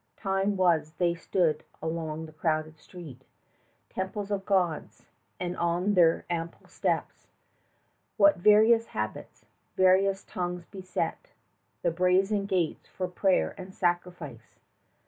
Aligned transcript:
5 0.15 0.23
Time 0.23 0.57
was 0.57 0.93
they 0.97 1.13
stood 1.13 1.63
along 1.79 2.25
the 2.25 2.31
crowded 2.31 2.79
street, 2.79 3.23
Temples 3.91 4.31
of 4.31 4.47
Gods, 4.47 5.05
and 5.39 5.55
on 5.55 5.93
their 5.93 6.25
ample 6.27 6.67
steps 6.67 7.27
What 8.17 8.37
various 8.37 8.87
habits, 8.87 9.45
various 9.75 10.23
tongues 10.23 10.65
beset 10.65 11.33
The 11.83 11.91
brazen 11.91 12.47
gates 12.47 12.87
for 12.87 13.07
prayer 13.07 13.53
and 13.59 13.75
sacrifice! 13.75 14.57